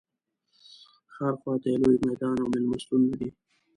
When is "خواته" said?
1.41-1.67